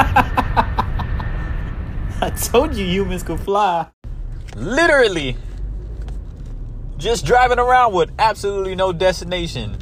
I 2.22 2.30
told 2.30 2.74
you 2.74 2.84
humans 2.84 3.22
could 3.22 3.40
fly. 3.40 3.86
Literally. 4.56 5.36
Just 6.96 7.24
driving 7.24 7.58
around 7.58 7.94
with 7.94 8.10
absolutely 8.18 8.74
no 8.74 8.92
destination. 8.92 9.78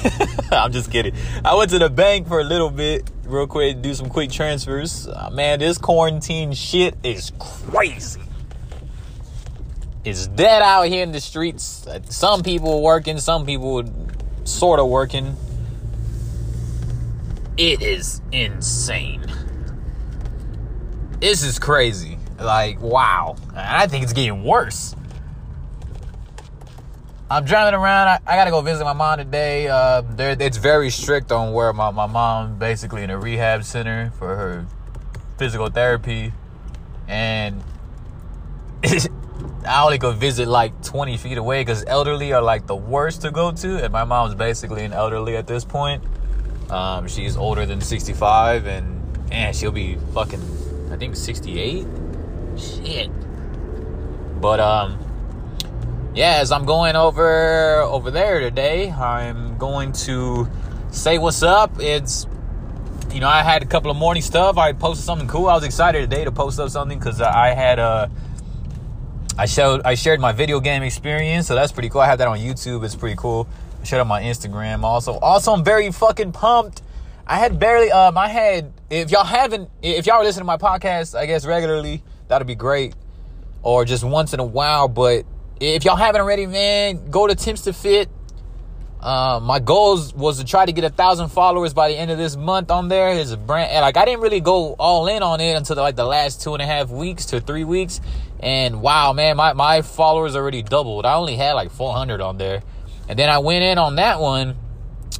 I'm 0.52 0.72
just 0.72 0.90
kidding. 0.90 1.14
I 1.44 1.54
went 1.54 1.70
to 1.70 1.78
the 1.78 1.90
bank 1.90 2.28
for 2.28 2.40
a 2.40 2.44
little 2.44 2.70
bit, 2.70 3.10
real 3.24 3.46
quick, 3.46 3.82
do 3.82 3.94
some 3.94 4.08
quick 4.08 4.30
transfers. 4.30 5.06
Uh, 5.06 5.30
man, 5.32 5.58
this 5.58 5.78
quarantine 5.78 6.52
shit 6.52 6.96
is 7.02 7.32
crazy. 7.38 8.20
It's 10.04 10.26
dead 10.26 10.62
out 10.62 10.88
here 10.88 11.02
in 11.02 11.12
the 11.12 11.20
streets. 11.20 11.86
Some 12.08 12.42
people 12.42 12.82
working, 12.82 13.18
some 13.18 13.46
people 13.46 13.84
sort 14.44 14.80
of 14.80 14.88
working. 14.88 15.36
It 17.56 17.82
is 17.82 18.20
insane. 18.32 19.24
This 21.22 21.44
is 21.44 21.60
crazy. 21.60 22.18
Like, 22.40 22.80
wow. 22.80 23.36
I 23.54 23.86
think 23.86 24.02
it's 24.02 24.12
getting 24.12 24.42
worse. 24.42 24.96
I'm 27.30 27.44
driving 27.44 27.78
around. 27.78 28.08
I, 28.08 28.18
I, 28.26 28.34
gotta 28.34 28.50
go 28.50 28.60
visit 28.60 28.82
my 28.82 28.92
mom 28.92 29.18
today. 29.18 29.68
Uh, 29.68 30.02
it's 30.18 30.56
very 30.56 30.90
strict 30.90 31.30
on 31.30 31.52
where 31.52 31.72
my, 31.72 31.92
my 31.92 32.06
mom 32.06 32.58
basically 32.58 33.04
in 33.04 33.10
a 33.10 33.16
rehab 33.16 33.62
center 33.62 34.10
for 34.18 34.34
her 34.34 34.66
physical 35.38 35.68
therapy. 35.68 36.32
And 37.06 37.62
I 38.84 39.84
only 39.84 39.98
go 39.98 40.10
visit 40.10 40.48
like 40.48 40.82
20 40.82 41.18
feet 41.18 41.38
away 41.38 41.60
because 41.60 41.84
elderly 41.86 42.32
are 42.32 42.42
like 42.42 42.66
the 42.66 42.74
worst 42.74 43.22
to 43.22 43.30
go 43.30 43.52
to. 43.52 43.84
And 43.84 43.92
my 43.92 44.02
mom's 44.02 44.34
basically 44.34 44.84
an 44.84 44.92
elderly 44.92 45.36
at 45.36 45.46
this 45.46 45.64
point. 45.64 46.02
Um, 46.68 47.06
she's 47.06 47.36
older 47.36 47.64
than 47.64 47.80
65 47.80 48.66
and 48.66 49.28
man, 49.30 49.54
she'll 49.54 49.70
be 49.70 49.98
fucking 50.14 50.40
I 50.92 50.96
think 50.96 51.16
68. 51.16 51.86
Shit. 52.56 53.10
But 54.40 54.60
um 54.60 54.98
yeah, 56.14 56.40
as 56.40 56.52
I'm 56.52 56.66
going 56.66 56.94
over 56.94 57.80
over 57.80 58.10
there 58.10 58.40
today, 58.40 58.90
I'm 58.90 59.56
going 59.56 59.92
to 59.92 60.46
say 60.90 61.16
what's 61.16 61.42
up. 61.42 61.80
It's 61.80 62.26
you 63.10 63.20
know, 63.20 63.28
I 63.28 63.42
had 63.42 63.62
a 63.62 63.66
couple 63.66 63.90
of 63.90 63.96
morning 63.96 64.22
stuff. 64.22 64.58
I 64.58 64.74
posted 64.74 65.06
something 65.06 65.28
cool. 65.28 65.48
I 65.48 65.54
was 65.54 65.64
excited 65.64 66.00
today 66.00 66.24
to 66.24 66.32
post 66.32 66.60
up 66.60 66.68
something 66.68 66.98
because 66.98 67.20
I 67.20 67.54
had 67.54 67.78
a 67.78 67.82
uh, 67.82 68.08
I 69.38 69.46
showed 69.46 69.80
I 69.86 69.94
shared 69.94 70.20
my 70.20 70.32
video 70.32 70.60
game 70.60 70.82
experience, 70.82 71.46
so 71.46 71.54
that's 71.54 71.72
pretty 71.72 71.88
cool. 71.88 72.02
I 72.02 72.06
have 72.06 72.18
that 72.18 72.28
on 72.28 72.38
YouTube. 72.38 72.84
It's 72.84 72.94
pretty 72.94 73.16
cool. 73.16 73.48
I 73.80 73.84
shared 73.84 74.00
on 74.02 74.08
my 74.08 74.22
Instagram 74.22 74.82
also. 74.82 75.14
Also, 75.20 75.52
I'm 75.54 75.64
very 75.64 75.90
fucking 75.90 76.32
pumped 76.32 76.82
I 77.32 77.36
had 77.36 77.58
barely 77.58 77.90
um 77.90 78.18
I 78.18 78.28
had 78.28 78.74
if 78.90 79.10
y'all 79.10 79.24
haven't 79.24 79.70
if 79.80 80.04
y'all 80.04 80.16
are 80.16 80.22
listening 80.22 80.42
to 80.42 80.44
my 80.44 80.58
podcast, 80.58 81.18
I 81.18 81.24
guess 81.24 81.46
regularly, 81.46 82.04
that'd 82.28 82.46
be 82.46 82.54
great. 82.54 82.94
Or 83.62 83.86
just 83.86 84.04
once 84.04 84.34
in 84.34 84.40
a 84.40 84.44
while. 84.44 84.86
But 84.86 85.24
if 85.58 85.82
y'all 85.86 85.96
haven't 85.96 86.20
already, 86.20 86.44
man, 86.44 87.10
go 87.10 87.26
to 87.26 87.34
Tips 87.34 87.62
to 87.62 87.72
Fit. 87.72 88.10
Uh, 89.00 89.40
my 89.42 89.60
goals 89.60 90.12
was 90.12 90.40
to 90.40 90.44
try 90.44 90.66
to 90.66 90.72
get 90.72 90.84
a 90.84 90.90
thousand 90.90 91.30
followers 91.30 91.72
by 91.72 91.88
the 91.88 91.96
end 91.96 92.10
of 92.10 92.18
this 92.18 92.36
month 92.36 92.70
on 92.70 92.88
there. 92.88 93.18
A 93.18 93.36
brand 93.38 93.80
like 93.80 93.96
I 93.96 94.04
didn't 94.04 94.20
really 94.20 94.40
go 94.40 94.74
all 94.74 95.06
in 95.06 95.22
on 95.22 95.40
it 95.40 95.56
until 95.56 95.76
like 95.76 95.96
the 95.96 96.04
last 96.04 96.42
two 96.42 96.52
and 96.52 96.60
a 96.60 96.66
half 96.66 96.90
weeks 96.90 97.24
to 97.26 97.40
three 97.40 97.64
weeks. 97.64 98.02
And 98.40 98.82
wow, 98.82 99.14
man, 99.14 99.38
my, 99.38 99.54
my 99.54 99.80
followers 99.80 100.36
already 100.36 100.60
doubled. 100.60 101.06
I 101.06 101.14
only 101.14 101.36
had 101.36 101.54
like 101.54 101.70
400 101.70 102.20
on 102.20 102.36
there. 102.36 102.62
And 103.08 103.18
then 103.18 103.30
I 103.30 103.38
went 103.38 103.64
in 103.64 103.78
on 103.78 103.96
that 103.96 104.20
one 104.20 104.54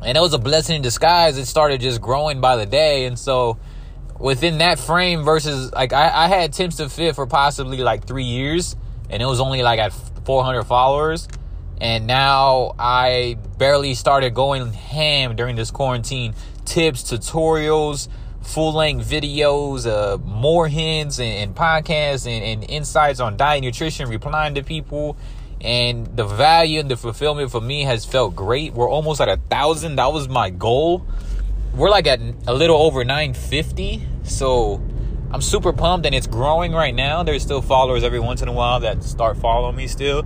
and 0.04 0.16
it 0.16 0.20
was 0.20 0.34
a 0.34 0.38
blessing 0.38 0.76
in 0.76 0.82
disguise. 0.82 1.38
It 1.38 1.46
started 1.46 1.80
just 1.80 2.00
growing 2.00 2.40
by 2.40 2.56
the 2.56 2.66
day, 2.66 3.06
and 3.06 3.18
so 3.18 3.58
within 4.18 4.58
that 4.58 4.78
frame 4.78 5.24
versus 5.24 5.72
like 5.72 5.92
I, 5.92 6.24
I 6.24 6.28
had 6.28 6.52
Tips 6.52 6.76
to 6.76 6.88
Fit 6.88 7.14
for 7.14 7.26
possibly 7.26 7.78
like 7.78 8.06
three 8.06 8.24
years, 8.24 8.76
and 9.10 9.22
it 9.22 9.26
was 9.26 9.40
only 9.40 9.62
like 9.62 9.78
at 9.78 9.92
400 10.24 10.64
followers, 10.64 11.28
and 11.80 12.06
now 12.06 12.74
I 12.78 13.36
barely 13.58 13.94
started 13.94 14.34
going 14.34 14.72
ham 14.72 15.36
during 15.36 15.56
this 15.56 15.70
quarantine. 15.70 16.34
Tips, 16.64 17.02
tutorials, 17.02 18.08
full 18.42 18.72
length 18.72 19.08
videos, 19.08 19.86
uh, 19.86 20.18
more 20.18 20.68
hints 20.68 21.18
and, 21.18 21.28
and 21.28 21.54
podcasts 21.54 22.26
and, 22.26 22.44
and 22.44 22.70
insights 22.70 23.20
on 23.20 23.36
diet, 23.36 23.62
nutrition, 23.62 24.08
replying 24.08 24.54
to 24.54 24.62
people 24.62 25.16
and 25.62 26.16
the 26.16 26.24
value 26.24 26.80
and 26.80 26.90
the 26.90 26.96
fulfillment 26.96 27.52
for 27.52 27.60
me 27.60 27.84
has 27.84 28.04
felt 28.04 28.34
great. 28.34 28.74
We're 28.74 28.90
almost 28.90 29.20
at 29.20 29.28
a 29.28 29.36
thousand. 29.36 29.96
That 29.96 30.12
was 30.12 30.28
my 30.28 30.50
goal. 30.50 31.06
We're 31.74 31.90
like 31.90 32.08
at 32.08 32.20
a 32.48 32.52
little 32.52 32.76
over 32.76 33.04
950. 33.04 34.02
So 34.24 34.82
I'm 35.30 35.40
super 35.40 35.72
pumped 35.72 36.04
and 36.04 36.16
it's 36.16 36.26
growing 36.26 36.72
right 36.72 36.94
now. 36.94 37.22
There's 37.22 37.42
still 37.42 37.62
followers 37.62 38.02
every 38.02 38.18
once 38.18 38.42
in 38.42 38.48
a 38.48 38.52
while 38.52 38.80
that 38.80 39.04
start 39.04 39.36
following 39.36 39.76
me 39.76 39.86
still. 39.86 40.24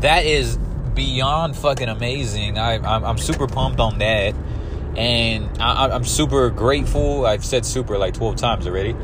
That 0.00 0.26
is 0.26 0.58
beyond 0.94 1.56
fucking 1.56 1.88
amazing. 1.88 2.58
I, 2.58 2.74
I'm, 2.74 3.04
I'm 3.04 3.18
super 3.18 3.46
pumped 3.46 3.80
on 3.80 3.98
that. 3.98 4.34
And 4.96 5.48
I, 5.62 5.88
I'm 5.88 6.04
super 6.04 6.50
grateful. 6.50 7.24
I've 7.24 7.44
said 7.44 7.64
super 7.64 7.96
like 7.96 8.12
12 8.12 8.36
times 8.36 8.66
already. 8.66 8.94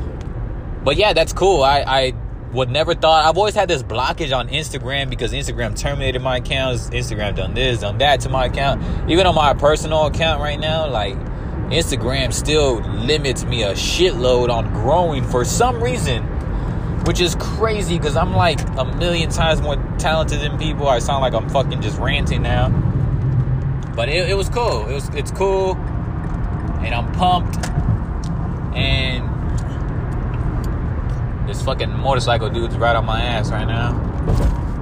But 0.83 0.97
yeah, 0.97 1.13
that's 1.13 1.33
cool. 1.33 1.63
I, 1.63 1.83
I 1.85 2.13
would 2.53 2.69
never 2.69 2.93
thought 2.93 3.25
I've 3.25 3.37
always 3.37 3.55
had 3.55 3.69
this 3.69 3.81
blockage 3.81 4.35
on 4.35 4.49
Instagram 4.49 5.09
because 5.09 5.31
Instagram 5.31 5.77
terminated 5.77 6.21
my 6.21 6.37
accounts. 6.37 6.89
Instagram 6.89 7.35
done 7.35 7.53
this, 7.53 7.79
done 7.79 7.97
that 7.99 8.21
to 8.21 8.29
my 8.29 8.45
account. 8.45 9.09
Even 9.09 9.25
on 9.25 9.35
my 9.35 9.53
personal 9.53 10.07
account 10.07 10.41
right 10.41 10.59
now, 10.59 10.87
like 10.87 11.15
Instagram 11.69 12.33
still 12.33 12.81
limits 12.81 13.45
me 13.45 13.63
a 13.63 13.73
shitload 13.73 14.49
on 14.49 14.71
growing 14.73 15.23
for 15.23 15.45
some 15.45 15.81
reason, 15.81 16.23
which 17.05 17.21
is 17.21 17.35
crazy 17.35 17.97
because 17.97 18.17
I'm 18.17 18.33
like 18.33 18.59
a 18.77 18.83
million 18.97 19.29
times 19.29 19.61
more 19.61 19.77
talented 19.97 20.41
than 20.41 20.57
people. 20.57 20.89
I 20.89 20.99
sound 20.99 21.21
like 21.21 21.33
I'm 21.33 21.47
fucking 21.49 21.81
just 21.81 21.97
ranting 21.99 22.41
now, 22.41 22.67
but 23.95 24.09
it, 24.09 24.29
it 24.29 24.35
was 24.35 24.49
cool. 24.49 24.87
It 24.87 24.93
was 24.93 25.07
it's 25.09 25.31
cool, 25.31 25.77
and 25.77 26.93
I'm 26.93 27.09
pumped, 27.13 27.65
and 28.75 29.30
this 31.47 31.61
fucking 31.61 31.91
motorcycle 31.91 32.49
dude's 32.49 32.77
right 32.77 32.95
on 32.95 33.05
my 33.05 33.21
ass 33.21 33.51
right 33.51 33.65
now. 33.65 33.89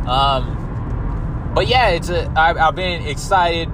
Um, 0.09 1.51
but 1.53 1.67
yeah, 1.67 1.89
it's 1.89 2.09
a. 2.09 2.31
I've 2.35 2.75
been 2.75 3.05
excited. 3.05 3.69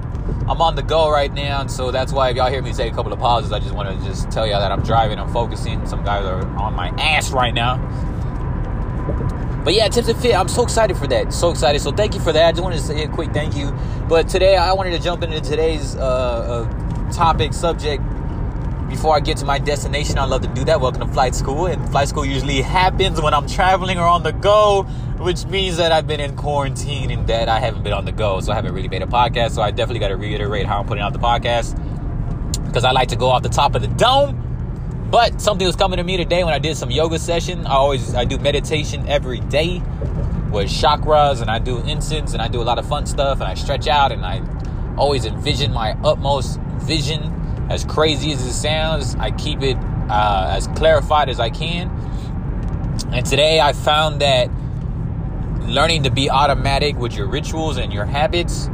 I'm 0.47 0.61
on 0.61 0.75
the 0.75 0.83
go 0.83 1.09
right 1.09 1.33
now, 1.33 1.65
so 1.67 1.91
that's 1.91 2.11
why 2.11 2.29
if 2.29 2.35
y'all 2.35 2.49
hear 2.49 2.61
me 2.61 2.73
take 2.73 2.91
a 2.91 2.95
couple 2.95 3.11
of 3.11 3.19
pauses, 3.19 3.51
I 3.51 3.59
just 3.59 3.73
want 3.73 3.89
to 3.89 4.05
just 4.05 4.31
tell 4.31 4.45
y'all 4.45 4.59
that 4.59 4.71
I'm 4.71 4.83
driving, 4.83 5.19
I'm 5.19 5.31
focusing. 5.31 5.85
Some 5.87 6.03
guys 6.03 6.25
are 6.25 6.45
on 6.57 6.75
my 6.75 6.89
ass 6.99 7.31
right 7.31 7.53
now. 7.53 7.77
But 9.63 9.73
yeah, 9.73 9.87
tips 9.87 10.07
and 10.07 10.19
fit. 10.19 10.35
I'm 10.35 10.47
so 10.47 10.63
excited 10.63 10.95
for 10.95 11.07
that. 11.07 11.33
So 11.33 11.49
excited. 11.49 11.81
So 11.81 11.91
thank 11.91 12.13
you 12.13 12.19
for 12.19 12.31
that. 12.31 12.45
I 12.45 12.51
just 12.51 12.63
wanted 12.63 12.77
to 12.77 12.83
say 12.83 13.03
a 13.03 13.07
quick 13.07 13.33
thank 13.33 13.55
you. 13.55 13.71
But 14.07 14.29
today 14.29 14.55
I 14.55 14.73
wanted 14.73 14.91
to 14.91 14.99
jump 14.99 15.23
into 15.23 15.41
today's 15.41 15.95
uh, 15.95 16.67
uh, 16.67 17.11
topic 17.11 17.53
subject 17.53 18.03
before 18.95 19.13
I 19.13 19.19
get 19.19 19.35
to 19.37 19.45
my 19.45 19.59
destination, 19.59 20.17
I 20.17 20.23
love 20.23 20.41
to 20.43 20.47
do 20.47 20.63
that. 20.63 20.79
Welcome 20.79 21.01
to 21.01 21.13
flight 21.13 21.35
school. 21.35 21.65
And 21.65 21.87
flight 21.91 22.07
school 22.07 22.23
usually 22.23 22.61
happens 22.61 23.19
when 23.19 23.33
I'm 23.33 23.45
traveling 23.45 23.99
or 23.99 24.07
on 24.07 24.23
the 24.23 24.31
go, 24.31 24.83
which 25.19 25.45
means 25.47 25.75
that 25.77 25.91
I've 25.91 26.07
been 26.07 26.21
in 26.21 26.37
quarantine 26.37 27.11
and 27.11 27.27
that 27.27 27.49
I 27.49 27.59
haven't 27.59 27.83
been 27.83 27.91
on 27.91 28.05
the 28.05 28.13
go. 28.13 28.39
So 28.39 28.53
I 28.53 28.55
haven't 28.55 28.73
really 28.73 28.87
made 28.87 29.01
a 29.01 29.05
podcast. 29.05 29.51
So 29.51 29.61
I 29.61 29.71
definitely 29.71 29.99
got 29.99 30.07
to 30.07 30.15
reiterate 30.15 30.65
how 30.65 30.79
I'm 30.79 30.87
putting 30.87 31.03
out 31.03 31.11
the 31.11 31.19
podcast 31.19 31.75
because 32.67 32.85
I 32.85 32.91
like 32.91 33.09
to 33.09 33.17
go 33.17 33.27
off 33.27 33.43
the 33.43 33.49
top 33.49 33.75
of 33.75 33.81
the 33.81 33.89
dome. 33.89 35.09
But 35.11 35.41
something 35.41 35.67
was 35.67 35.75
coming 35.75 35.97
to 35.97 36.03
me 36.03 36.15
today 36.15 36.45
when 36.45 36.53
I 36.53 36.59
did 36.59 36.77
some 36.77 36.89
yoga 36.89 37.19
session. 37.19 37.67
I 37.67 37.71
always 37.71 38.15
I 38.15 38.23
do 38.23 38.37
meditation 38.37 39.09
every 39.09 39.41
day 39.41 39.79
with 40.51 40.69
chakras 40.69 41.41
and 41.41 41.51
I 41.51 41.59
do 41.59 41.79
incense 41.79 42.31
and 42.31 42.41
I 42.41 42.47
do 42.47 42.61
a 42.61 42.63
lot 42.63 42.79
of 42.79 42.87
fun 42.87 43.05
stuff 43.07 43.41
and 43.41 43.43
I 43.43 43.55
stretch 43.55 43.89
out 43.89 44.13
and 44.13 44.25
I 44.25 44.41
always 44.95 45.25
envision 45.25 45.73
my 45.73 45.97
utmost 46.01 46.61
vision 46.79 47.44
as 47.69 47.83
crazy 47.85 48.31
as 48.31 48.45
it 48.45 48.53
sounds, 48.53 49.15
I 49.15 49.31
keep 49.31 49.61
it 49.61 49.77
uh, 50.09 50.53
as 50.55 50.67
clarified 50.67 51.29
as 51.29 51.39
I 51.39 51.49
can. 51.49 51.89
And 53.11 53.25
today 53.25 53.59
I 53.59 53.73
found 53.73 54.21
that 54.21 54.49
learning 55.61 56.03
to 56.03 56.11
be 56.11 56.29
automatic 56.29 56.95
with 56.97 57.15
your 57.15 57.27
rituals 57.27 57.77
and 57.77 57.91
your 57.91 58.05
habits, 58.05 58.67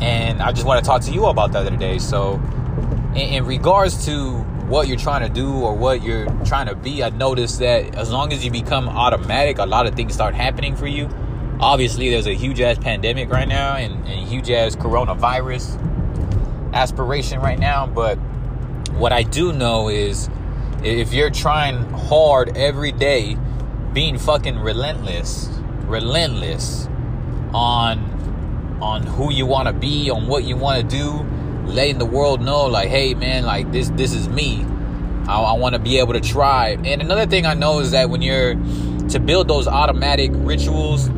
and 0.00 0.42
I 0.42 0.52
just 0.52 0.66
want 0.66 0.84
to 0.84 0.88
talk 0.88 1.02
to 1.02 1.12
you 1.12 1.26
about 1.26 1.52
that 1.52 1.68
today. 1.70 1.98
So, 1.98 2.34
in, 3.14 3.16
in 3.16 3.46
regards 3.46 4.04
to 4.06 4.32
what 4.68 4.88
you're 4.88 4.98
trying 4.98 5.26
to 5.26 5.32
do 5.32 5.52
or 5.52 5.74
what 5.74 6.02
you're 6.02 6.26
trying 6.44 6.66
to 6.66 6.74
be, 6.74 7.02
I 7.02 7.10
noticed 7.10 7.60
that 7.60 7.94
as 7.94 8.10
long 8.10 8.32
as 8.32 8.44
you 8.44 8.50
become 8.50 8.88
automatic, 8.88 9.58
a 9.58 9.66
lot 9.66 9.86
of 9.86 9.94
things 9.94 10.12
start 10.14 10.34
happening 10.34 10.76
for 10.76 10.86
you. 10.86 11.08
Obviously, 11.60 12.10
there's 12.10 12.26
a 12.26 12.34
huge 12.34 12.60
ass 12.60 12.78
pandemic 12.78 13.30
right 13.30 13.48
now 13.48 13.76
and, 13.76 13.94
and 14.06 14.28
huge 14.28 14.50
ass 14.50 14.74
coronavirus 14.74 15.80
aspiration 16.74 17.40
right 17.40 17.58
now, 17.58 17.86
but 17.86 18.18
what 18.96 19.12
I 19.12 19.22
do 19.22 19.52
know 19.52 19.88
is 19.88 20.28
if 20.82 21.12
you're 21.12 21.30
trying 21.30 21.82
hard 21.90 22.56
every 22.56 22.92
day, 22.92 23.36
being 23.92 24.18
fucking 24.18 24.58
relentless, 24.58 25.48
relentless 25.86 26.86
on 27.52 28.12
on 28.82 29.02
who 29.02 29.32
you 29.32 29.46
want 29.46 29.68
to 29.68 29.72
be, 29.72 30.10
on 30.10 30.26
what 30.26 30.44
you 30.44 30.56
want 30.56 30.80
to 30.80 30.96
do, 30.96 31.26
letting 31.64 31.98
the 31.98 32.04
world 32.04 32.40
know 32.40 32.66
like, 32.66 32.88
"Hey 32.88 33.14
man, 33.14 33.44
like 33.44 33.72
this 33.72 33.88
this 33.90 34.12
is 34.12 34.28
me." 34.28 34.64
I, 35.26 35.40
I 35.40 35.52
want 35.54 35.74
to 35.74 35.78
be 35.78 35.98
able 35.98 36.12
to 36.12 36.20
try. 36.20 36.70
And 36.84 37.00
another 37.00 37.26
thing 37.26 37.46
I 37.46 37.54
know 37.54 37.80
is 37.80 37.92
that 37.92 38.10
when 38.10 38.20
you're 38.20 38.54
to 39.08 39.18
build 39.18 39.48
those 39.48 39.66
automatic 39.66 40.30
rituals, 40.34 41.08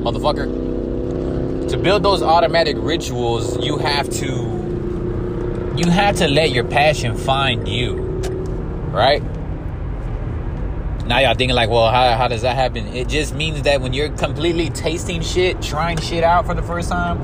motherfucker, 0.00 1.68
to 1.68 1.76
build 1.76 2.02
those 2.02 2.22
automatic 2.22 2.76
rituals, 2.78 3.62
you 3.64 3.76
have 3.76 4.08
to 4.10 4.55
you 5.78 5.90
have 5.90 6.16
to 6.16 6.28
let 6.28 6.50
your 6.50 6.64
passion 6.64 7.16
find 7.16 7.68
you, 7.68 7.94
right? 8.90 9.22
Now 11.06 11.20
y'all 11.20 11.34
thinking 11.34 11.54
like, 11.54 11.70
well, 11.70 11.90
how, 11.90 12.16
how 12.16 12.28
does 12.28 12.42
that 12.42 12.56
happen? 12.56 12.88
It 12.88 13.08
just 13.08 13.34
means 13.34 13.62
that 13.62 13.80
when 13.80 13.92
you're 13.92 14.08
completely 14.10 14.70
tasting 14.70 15.20
shit, 15.20 15.62
trying 15.62 15.98
shit 15.98 16.24
out 16.24 16.46
for 16.46 16.54
the 16.54 16.62
first 16.62 16.88
time, 16.88 17.20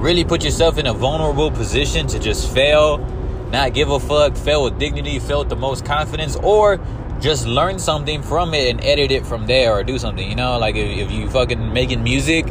really 0.00 0.24
put 0.24 0.42
yourself 0.42 0.78
in 0.78 0.86
a 0.86 0.94
vulnerable 0.94 1.50
position 1.50 2.06
to 2.08 2.18
just 2.18 2.52
fail, 2.52 2.98
not 3.52 3.74
give 3.74 3.90
a 3.90 4.00
fuck, 4.00 4.36
fail 4.36 4.64
with 4.64 4.78
dignity, 4.78 5.18
fail 5.18 5.40
with 5.40 5.50
the 5.50 5.56
most 5.56 5.84
confidence, 5.84 6.36
or 6.36 6.80
just 7.20 7.46
learn 7.46 7.78
something 7.78 8.22
from 8.22 8.54
it 8.54 8.70
and 8.70 8.82
edit 8.82 9.10
it 9.10 9.26
from 9.26 9.46
there 9.46 9.72
or 9.72 9.84
do 9.84 9.98
something. 9.98 10.28
You 10.28 10.36
know, 10.36 10.58
like 10.58 10.74
if, 10.74 10.98
if 10.98 11.12
you 11.12 11.28
fucking 11.28 11.72
making 11.72 12.02
music 12.02 12.48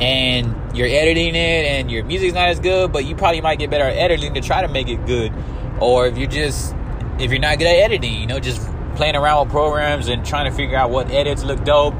and 0.00 0.54
you're 0.74 0.88
editing 0.88 1.34
it 1.34 1.66
and 1.66 1.90
your 1.90 2.04
music's 2.04 2.34
not 2.34 2.48
as 2.48 2.60
good, 2.60 2.92
but 2.92 3.04
you 3.04 3.16
probably 3.16 3.40
might 3.40 3.58
get 3.58 3.70
better 3.70 3.84
at 3.84 3.96
editing 3.96 4.34
to 4.34 4.40
try 4.40 4.62
to 4.62 4.68
make 4.68 4.88
it 4.88 5.04
good. 5.06 5.32
Or 5.80 6.06
if 6.06 6.16
you're 6.16 6.28
just 6.28 6.74
if 7.18 7.30
you're 7.30 7.40
not 7.40 7.58
good 7.58 7.66
at 7.66 7.76
editing, 7.76 8.20
you 8.20 8.26
know, 8.26 8.38
just 8.38 8.60
playing 8.96 9.16
around 9.16 9.46
with 9.46 9.52
programs 9.52 10.08
and 10.08 10.24
trying 10.24 10.50
to 10.50 10.56
figure 10.56 10.76
out 10.76 10.90
what 10.90 11.10
edits 11.10 11.42
look 11.42 11.64
dope. 11.64 11.94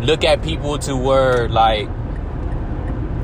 Look 0.00 0.24
at 0.24 0.42
people 0.42 0.78
to 0.80 0.96
where 0.96 1.48
like 1.48 1.88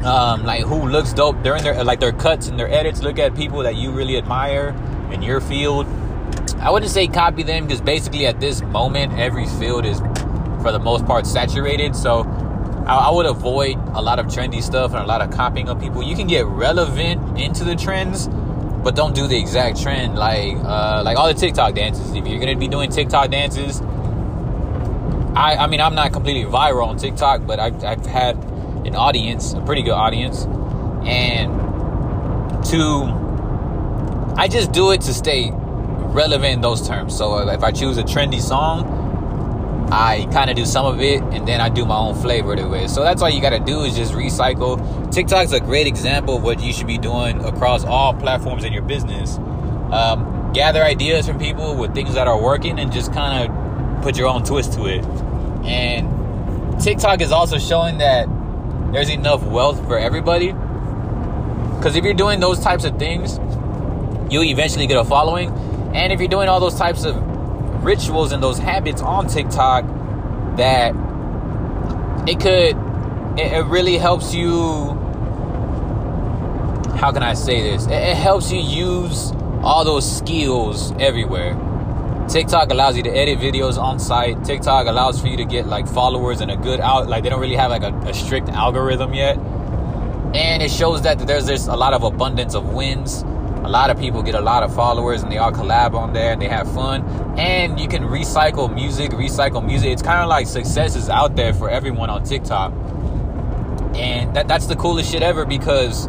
um, 0.04 0.44
like 0.44 0.64
who 0.64 0.88
looks 0.88 1.12
dope 1.12 1.42
during 1.42 1.62
their 1.62 1.82
like 1.84 2.00
their 2.00 2.12
cuts 2.12 2.48
and 2.48 2.58
their 2.58 2.70
edits. 2.70 3.02
Look 3.02 3.18
at 3.18 3.34
people 3.34 3.62
that 3.62 3.76
you 3.76 3.92
really 3.92 4.16
admire 4.16 4.76
in 5.10 5.22
your 5.22 5.40
field. 5.40 5.86
I 6.58 6.70
wouldn't 6.70 6.90
say 6.90 7.06
copy 7.06 7.42
them 7.42 7.66
because 7.66 7.80
basically 7.80 8.26
at 8.26 8.40
this 8.40 8.62
moment 8.62 9.18
every 9.18 9.46
field 9.46 9.84
is 9.86 10.00
for 10.62 10.72
the 10.72 10.78
most 10.78 11.04
part 11.06 11.26
saturated. 11.26 11.94
So 11.96 12.24
I, 12.86 13.10
would 13.10 13.26
avoid 13.26 13.76
a 13.94 14.02
lot 14.02 14.18
of 14.18 14.26
trendy 14.26 14.62
stuff 14.62 14.92
and 14.92 15.02
a 15.02 15.06
lot 15.06 15.22
of 15.22 15.30
copying 15.30 15.68
of 15.68 15.80
people. 15.80 16.02
You 16.02 16.14
can 16.14 16.26
get 16.26 16.44
relevant 16.44 17.38
into 17.38 17.64
the 17.64 17.74
trends, 17.74 18.28
but 18.28 18.94
don't 18.94 19.14
do 19.14 19.26
the 19.26 19.38
exact 19.38 19.80
trend 19.80 20.16
like 20.16 20.56
uh, 20.56 21.02
like 21.04 21.16
all 21.16 21.26
the 21.26 21.34
TikTok 21.34 21.74
dances. 21.74 22.12
If 22.14 22.26
you're 22.26 22.38
gonna 22.38 22.56
be 22.56 22.68
doing 22.68 22.90
TikTok 22.90 23.30
dances, 23.30 23.80
I 25.34 25.56
I 25.58 25.66
mean 25.66 25.80
I'm 25.80 25.94
not 25.94 26.12
completely 26.12 26.44
viral 26.44 26.88
on 26.88 26.98
TikTok, 26.98 27.46
but 27.46 27.58
I've, 27.58 27.82
I've 27.82 28.04
had 28.04 28.36
an 28.84 28.94
audience, 28.96 29.54
a 29.54 29.62
pretty 29.62 29.82
good 29.82 29.92
audience, 29.92 30.44
and 31.06 31.52
to 32.66 34.34
I 34.36 34.48
just 34.48 34.72
do 34.72 34.90
it 34.90 35.00
to 35.02 35.14
stay 35.14 35.50
relevant 35.52 36.54
in 36.54 36.60
those 36.60 36.86
terms. 36.86 37.16
So 37.16 37.34
uh, 37.34 37.52
if 37.52 37.62
I 37.62 37.72
choose 37.72 37.96
a 37.96 38.02
trendy 38.02 38.40
song, 38.40 38.93
I 39.90 40.26
kind 40.32 40.50
of 40.50 40.56
do 40.56 40.64
some 40.64 40.86
of 40.86 41.00
it 41.00 41.22
and 41.22 41.46
then 41.46 41.60
I 41.60 41.68
do 41.68 41.84
my 41.84 41.96
own 41.96 42.14
flavor 42.14 42.56
to 42.56 42.72
it. 42.74 42.88
So 42.88 43.02
that's 43.02 43.22
all 43.22 43.30
you 43.30 43.40
got 43.40 43.50
to 43.50 43.60
do 43.60 43.82
is 43.82 43.94
just 43.94 44.12
recycle. 44.12 45.12
TikTok's 45.12 45.52
a 45.52 45.60
great 45.60 45.86
example 45.86 46.36
of 46.36 46.42
what 46.42 46.60
you 46.60 46.72
should 46.72 46.86
be 46.86 46.98
doing 46.98 47.44
across 47.44 47.84
all 47.84 48.14
platforms 48.14 48.64
in 48.64 48.72
your 48.72 48.82
business. 48.82 49.36
Um, 49.92 50.50
gather 50.54 50.82
ideas 50.82 51.26
from 51.26 51.38
people 51.38 51.76
with 51.76 51.94
things 51.94 52.14
that 52.14 52.26
are 52.26 52.40
working 52.40 52.78
and 52.78 52.92
just 52.92 53.12
kind 53.12 53.48
of 53.48 54.02
put 54.02 54.16
your 54.16 54.28
own 54.28 54.44
twist 54.44 54.72
to 54.74 54.86
it. 54.86 55.04
And 55.64 56.80
TikTok 56.80 57.20
is 57.20 57.32
also 57.32 57.58
showing 57.58 57.98
that 57.98 58.26
there's 58.92 59.10
enough 59.10 59.42
wealth 59.44 59.84
for 59.86 59.98
everybody. 59.98 60.52
Because 61.76 61.96
if 61.96 62.04
you're 62.04 62.14
doing 62.14 62.40
those 62.40 62.60
types 62.60 62.84
of 62.84 62.98
things, 62.98 63.38
you'll 64.32 64.44
eventually 64.44 64.86
get 64.86 64.96
a 64.96 65.04
following. 65.04 65.50
And 65.94 66.12
if 66.12 66.20
you're 66.20 66.28
doing 66.28 66.48
all 66.48 66.60
those 66.60 66.76
types 66.76 67.04
of 67.04 67.33
rituals 67.84 68.32
and 68.32 68.42
those 68.42 68.58
habits 68.58 69.02
on 69.02 69.28
TikTok, 69.28 69.84
that 70.56 70.94
it 72.28 72.40
could, 72.40 72.76
it, 73.38 73.66
really 73.66 73.98
helps 73.98 74.34
you. 74.34 74.94
How 76.96 77.12
can 77.12 77.22
I 77.22 77.34
say 77.34 77.60
this? 77.62 77.86
It, 77.86 77.92
it 77.92 78.16
helps 78.16 78.50
you 78.50 78.60
use 78.60 79.32
all 79.62 79.84
those 79.84 80.18
skills 80.18 80.92
everywhere. 80.98 81.54
TikTok 82.28 82.70
allows 82.70 82.96
you 82.96 83.02
to 83.02 83.10
edit 83.10 83.38
videos 83.38 83.76
on 83.76 83.98
site. 83.98 84.42
TikTok 84.44 84.86
allows 84.86 85.20
for 85.20 85.28
you 85.28 85.36
to 85.36 85.44
get 85.44 85.66
like 85.66 85.86
followers 85.86 86.40
and 86.40 86.50
a 86.50 86.56
good 86.56 86.80
out. 86.80 87.06
Like 87.08 87.22
they 87.22 87.28
don't 87.28 87.40
really 87.40 87.56
have 87.56 87.70
like 87.70 87.82
a, 87.82 87.94
a 88.08 88.14
strict 88.14 88.48
algorithm 88.48 89.12
yet, 89.12 89.36
and 89.36 90.62
it 90.62 90.70
shows 90.70 91.02
that 91.02 91.18
there's 91.26 91.46
there's 91.46 91.66
a 91.66 91.76
lot 91.76 91.92
of 91.92 92.02
abundance 92.02 92.54
of 92.54 92.72
wins. 92.72 93.24
A 93.64 93.68
lot 93.68 93.90
of 93.90 93.98
people 93.98 94.22
get 94.22 94.34
a 94.34 94.40
lot 94.40 94.62
of 94.62 94.74
followers 94.74 95.22
and 95.22 95.32
they 95.32 95.38
all 95.38 95.50
collab 95.50 95.94
on 95.94 96.12
there 96.12 96.32
and 96.32 96.40
they 96.40 96.48
have 96.48 96.70
fun. 96.72 97.02
And 97.38 97.80
you 97.80 97.88
can 97.88 98.02
recycle 98.04 98.72
music, 98.72 99.10
recycle 99.12 99.64
music. 99.64 99.90
It's 99.90 100.02
kind 100.02 100.20
of 100.20 100.28
like 100.28 100.46
success 100.46 100.96
is 100.96 101.08
out 101.08 101.34
there 101.34 101.54
for 101.54 101.70
everyone 101.70 102.10
on 102.10 102.24
TikTok. 102.24 102.72
And 103.96 104.36
that, 104.36 104.48
that's 104.48 104.66
the 104.66 104.76
coolest 104.76 105.10
shit 105.10 105.22
ever 105.22 105.46
because 105.46 106.08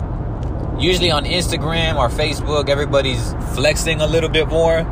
usually 0.77 1.11
on 1.11 1.23
Instagram 1.23 1.95
or 1.95 2.09
Facebook, 2.09 2.67
everybody's 2.67 3.33
flexing 3.53 4.01
a 4.01 4.07
little 4.07 4.29
bit 4.29 4.49
more 4.49 4.83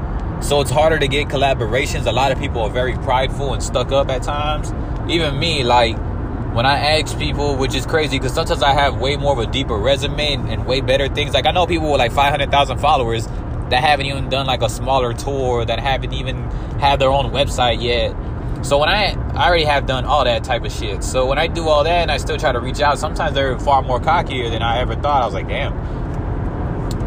so 0.44 0.60
it's 0.60 0.72
harder 0.72 1.00
to 1.00 1.08
get 1.08 1.30
collaborations. 1.30 2.06
A 2.06 2.12
lot 2.12 2.34
of 2.34 2.40
people 2.40 2.62
are 2.62 2.70
very 2.70 2.96
prideful 2.96 3.54
and 3.54 3.64
stuck 3.64 3.94
up 3.94 4.10
at 4.10 4.24
times. 4.24 4.74
Even 5.10 5.40
me, 5.40 5.64
like 5.64 5.98
when 6.54 6.68
I 6.68 7.00
ask 7.00 7.18
people, 7.18 7.56
which 7.56 7.74
is 7.74 7.86
crazy 7.86 8.20
because 8.20 8.34
sometimes 8.34 8.62
I 8.62 8.74
have 8.74 9.00
way 9.00 9.18
more 9.18 9.34
of 9.34 9.40
a 9.40 9.52
deeper 9.52 9.76
resume 9.76 10.34
and, 10.34 10.50
and 10.50 10.66
way 10.68 10.82
better 10.82 11.10
things. 11.10 11.34
Like 11.34 11.48
I 11.48 11.52
know 11.52 11.66
people 11.66 11.92
with 11.92 12.00
like 12.00 12.12
500,000 12.12 12.78
followers 12.78 13.26
that 13.70 13.84
haven't 13.84 14.06
even 14.06 14.30
done 14.30 14.46
like 14.46 14.62
a 14.62 14.70
smaller 14.70 15.14
tour, 15.14 15.66
that 15.66 15.80
haven't 15.80 16.14
even 16.14 16.44
had 16.80 17.00
their 17.00 17.10
own 17.10 17.32
website 17.32 17.82
yet. 17.82 18.16
So 18.64 18.78
when 18.78 18.88
I 18.88 19.16
I 19.36 19.48
already 19.48 19.66
have 19.66 19.88
done 19.88 20.06
all 20.06 20.24
that 20.26 20.44
type 20.44 20.64
of 20.64 20.72
shit. 20.72 21.04
So 21.04 21.26
when 21.26 21.40
I 21.40 21.48
do 21.48 21.68
all 21.68 21.84
that 21.84 22.04
and 22.04 22.12
I 22.12 22.18
still 22.18 22.38
try 22.38 22.52
to 22.52 22.60
reach 22.60 22.82
out, 22.82 23.00
sometimes 23.00 23.34
they're 23.34 23.58
far 23.58 23.82
more 23.82 24.00
cockier 24.00 24.52
than 24.52 24.62
I 24.62 24.80
ever 24.80 24.96
thought. 24.96 25.24
I 25.24 25.26
was 25.26 25.34
like, 25.34 25.48
damn. 25.48 25.74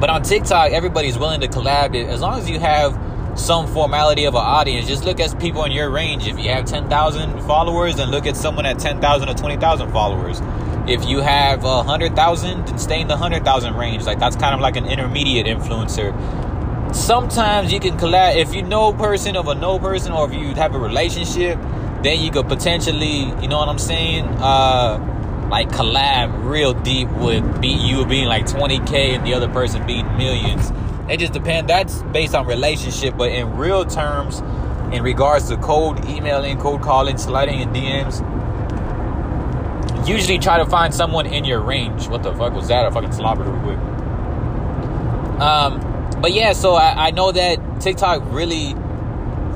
But 0.01 0.11
on 0.11 0.23
TikTok, 0.23 0.73
everybody's 0.73 1.17
willing 1.17 1.41
to 1.41 1.49
collab. 1.49 1.95
As 1.95 2.21
long 2.21 2.39
as 2.41 2.51
you 2.51 2.59
have 2.59 2.93
some 3.37 3.67
formality 3.67 4.25
of 4.25 4.35
an 4.35 4.41
audience. 4.41 4.87
Just 4.87 5.05
look 5.05 5.21
at 5.21 5.39
people 5.39 5.65
in 5.65 5.73
your 5.73 5.91
range. 5.91 6.27
If 6.27 6.39
you 6.39 6.51
have 6.51 6.65
10,000 6.65 7.41
followers, 7.43 7.97
then 7.97 8.11
look 8.11 8.27
at 8.27 8.37
someone 8.37 8.67
at 8.67 8.79
10,000 8.79 9.29
or 9.29 9.35
20,000 9.35 9.93
followers. 9.93 10.41
If 10.89 11.05
you 11.05 11.21
have 11.21 11.65
a 11.65 11.79
100,000, 11.79 12.67
then 12.67 12.79
stay 12.79 13.01
in 13.01 13.09
the 13.09 13.15
100,000 13.15 13.75
range. 13.75 14.05
Like 14.05 14.19
that's 14.19 14.37
kind 14.37 14.55
of 14.55 14.61
like 14.61 14.77
an 14.77 14.87
intermediate 14.87 15.47
influencer. 15.47 16.15
Sometimes 16.95 17.73
you 17.73 17.81
can 17.81 17.99
collab. 17.99 18.37
If 18.37 18.55
you 18.55 18.63
know 18.63 18.93
person 18.93 19.37
of 19.37 19.49
a 19.49 19.55
no 19.55 19.79
person, 19.79 20.13
or 20.13 20.31
if 20.31 20.35
you 20.35 20.55
have 20.55 20.75
a 20.75 20.79
relationship, 20.79 21.59
then 22.03 22.21
you 22.21 22.31
could 22.31 22.49
potentially, 22.49 23.25
you 23.43 23.49
know 23.49 23.59
what 23.59 23.69
I'm 23.69 23.79
saying? 23.79 24.25
Uh, 24.25 25.49
like 25.51 25.69
collab 25.69 26.45
real 26.45 26.73
deep 26.73 27.09
with 27.11 27.61
be 27.61 27.69
you 27.69 28.05
being 28.07 28.27
like 28.27 28.47
20k 28.47 29.17
and 29.17 29.27
the 29.27 29.35
other 29.35 29.49
person 29.49 29.87
being 29.87 30.05
millions 30.17 30.73
it 31.09 31.19
just 31.19 31.33
depends. 31.33 31.69
That's 31.69 32.03
based 32.05 32.35
on 32.35 32.47
relationship, 32.47 33.17
but 33.17 33.31
in 33.31 33.57
real 33.57 33.85
terms, 33.85 34.41
in 34.93 35.03
regards 35.03 35.49
to 35.49 35.57
cold 35.59 36.05
emailing, 36.07 36.59
cold 36.59 36.83
calling, 36.83 37.19
sliding 37.19 37.61
in 37.61 37.71
DMs, 37.71 38.23
usually 40.07 40.39
try 40.39 40.59
to 40.59 40.67
find 40.67 40.95
someone 40.95 41.27
in 41.27 41.45
your 41.45 41.61
range. 41.61 42.09
What 42.09 42.23
the 42.23 42.33
fuck 42.35 42.53
was 42.53 42.69
that? 42.69 42.87
I 42.87 42.91
fucking 42.91 43.13
slobbered 43.13 43.47
real 43.47 43.63
quick. 43.63 43.79
Um, 45.41 45.81
but 46.21 46.33
yeah, 46.33 46.53
so 46.53 46.75
I, 46.75 47.09
I 47.09 47.11
know 47.11 47.33
that 47.33 47.81
TikTok 47.81 48.23
really, 48.33 48.75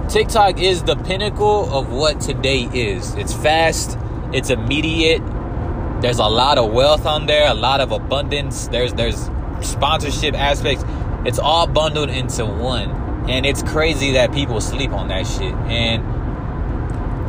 TikTok 0.08 0.60
is 0.60 0.82
the 0.82 0.96
pinnacle 0.96 1.72
of 1.72 1.90
what 1.92 2.20
today 2.20 2.68
is. 2.72 3.14
It's 3.14 3.32
fast, 3.32 3.96
it's 4.32 4.50
immediate. 4.50 5.22
There's 6.00 6.18
a 6.18 6.26
lot 6.26 6.58
of 6.58 6.72
wealth 6.72 7.06
on 7.06 7.26
there, 7.26 7.48
a 7.50 7.54
lot 7.54 7.80
of 7.80 7.92
abundance. 7.92 8.68
There's 8.68 8.92
there's 8.94 9.30
sponsorship 9.60 10.34
aspects 10.34 10.84
it's 11.24 11.38
all 11.38 11.66
bundled 11.66 12.10
into 12.10 12.44
one. 12.46 12.90
And 13.28 13.44
it's 13.44 13.62
crazy 13.62 14.12
that 14.12 14.32
people 14.32 14.60
sleep 14.60 14.92
on 14.92 15.08
that 15.08 15.26
shit. 15.26 15.54
And 15.54 16.02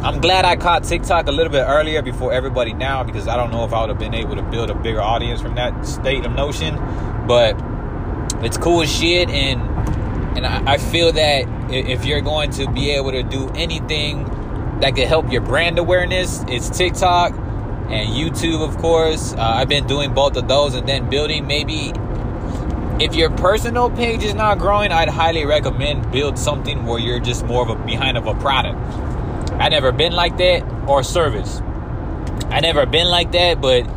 I'm 0.06 0.20
glad 0.20 0.46
I 0.46 0.56
caught 0.56 0.84
TikTok 0.84 1.28
a 1.28 1.32
little 1.32 1.52
bit 1.52 1.64
earlier 1.68 2.02
before 2.02 2.34
everybody 2.34 2.74
now 2.74 3.04
because 3.04 3.28
I 3.28 3.36
don't 3.38 3.52
know 3.52 3.66
if 3.66 3.74
I 3.74 3.82
would 3.82 3.90
have 3.90 4.00
been 4.00 4.16
able 4.16 4.36
to 4.36 4.42
build 4.42 4.70
a 4.70 4.74
bigger 4.74 5.02
audience 5.02 5.42
from 5.42 5.56
that 5.56 5.86
state 5.86 6.26
of 6.26 6.32
notion. 6.32 6.76
But 7.28 7.56
it's 8.44 8.58
cool 8.58 8.82
as 8.82 8.92
shit 8.92 9.30
and 9.30 9.62
and 10.38 10.48
I, 10.48 10.78
feel 10.78 11.12
that 11.12 11.46
if 11.72 12.06
you're 12.06 12.22
going 12.22 12.52
to 12.52 12.72
be 12.72 12.92
able 12.92 13.12
to 13.12 13.22
do 13.22 13.50
anything 13.50 14.24
that 14.80 14.96
could 14.96 15.08
help 15.08 15.30
your 15.30 15.42
brand 15.42 15.78
awareness, 15.78 16.44
it's 16.48 16.70
TikTok 16.70 17.34
and 17.34 18.10
YouTube, 18.10 18.66
of 18.66 18.78
course. 18.78 19.34
Uh, 19.34 19.42
I've 19.42 19.68
been 19.68 19.86
doing 19.88 20.14
both 20.14 20.38
of 20.38 20.48
those 20.48 20.74
and 20.74 20.88
then 20.88 21.10
building 21.10 21.48
maybe 21.48 21.92
if 23.02 23.16
your 23.16 23.32
personal 23.32 23.90
page 23.90 24.24
is 24.24 24.36
not 24.36 24.60
growing, 24.60 24.92
I'd 24.92 25.10
highly 25.10 25.44
recommend 25.44 26.12
build 26.12 26.38
something 26.38 26.86
where 26.86 27.00
you're 27.00 27.20
just 27.20 27.44
more 27.44 27.64
of 27.64 27.70
a 27.70 27.84
behind 27.84 28.16
of 28.16 28.28
a 28.28 28.36
product. 28.36 28.78
I 29.60 29.70
never 29.70 29.92
been 29.92 30.14
like 30.14 30.38
that 30.38 30.64
or 30.88 31.02
service. 31.02 31.62
I 32.52 32.60
never 32.60 32.86
been 32.86 33.08
like 33.08 33.32
that, 33.32 33.60
but 33.60 33.90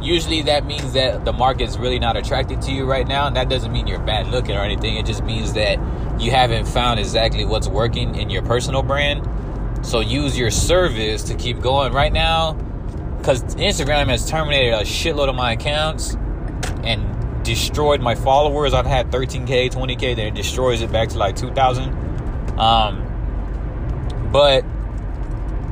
usually 0.00 0.42
that 0.42 0.64
means 0.64 0.92
that 0.92 1.24
the 1.24 1.32
market's 1.32 1.76
really 1.76 1.98
not 1.98 2.16
attracted 2.16 2.62
to 2.62 2.72
you 2.72 2.84
right 2.84 3.06
now. 3.06 3.26
And 3.26 3.34
that 3.34 3.48
doesn't 3.48 3.72
mean 3.72 3.88
you're 3.88 3.98
bad 3.98 4.28
looking 4.28 4.54
or 4.54 4.60
anything. 4.60 4.96
It 4.96 5.06
just 5.06 5.24
means 5.24 5.54
that 5.54 5.80
you 6.20 6.30
haven't 6.30 6.66
found 6.66 7.00
exactly 7.00 7.44
what's 7.44 7.66
working 7.66 8.14
in 8.14 8.30
your 8.30 8.42
personal 8.42 8.84
brand. 8.84 9.28
So 9.84 9.98
use 9.98 10.38
your 10.38 10.52
service 10.52 11.24
to 11.24 11.34
keep 11.34 11.60
going 11.60 11.92
right 11.92 12.12
now. 12.12 12.52
Because 13.18 13.42
Instagram 13.56 14.06
has 14.06 14.30
terminated 14.30 14.74
a 14.74 14.82
shitload 14.82 15.28
of 15.28 15.34
my 15.34 15.52
accounts 15.52 16.14
and 16.84 17.11
destroyed 17.44 18.00
my 18.00 18.14
followers. 18.14 18.74
I've 18.74 18.86
had 18.86 19.10
13k, 19.10 19.70
20k, 19.70 20.16
then 20.16 20.26
it 20.26 20.34
destroys 20.34 20.80
it 20.80 20.92
back 20.92 21.08
to 21.10 21.18
like 21.18 21.36
2,000. 21.36 22.58
Um, 22.58 24.28
but 24.32 24.62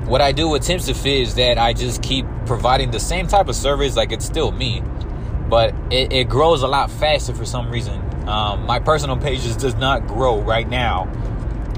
what 0.07 0.21
I 0.21 0.33
do 0.33 0.49
with 0.49 0.63
Timsafit 0.63 1.23
is 1.23 1.35
that 1.37 1.59
I 1.59 1.73
just 1.73 2.03
keep 2.03 2.27
providing 2.47 2.91
the 2.91 3.01
same 3.01 3.27
type 3.27 3.49
of 3.49 3.55
service, 3.55 3.97
like 3.97 4.13
it's 4.13 4.25
still 4.25 4.51
me, 4.51 4.83
but 5.49 5.75
it, 5.91 6.13
it 6.13 6.29
grows 6.29 6.63
a 6.63 6.69
lot 6.69 6.91
faster 6.91 7.35
for 7.35 7.45
some 7.45 7.71
reason. 7.71 8.01
Um, 8.29 8.67
my 8.67 8.79
personal 8.79 9.17
page 9.17 9.43
just 9.43 9.61
does 9.61 9.75
not 9.77 10.07
grow 10.07 10.41
right 10.41 10.69
now. 10.69 11.11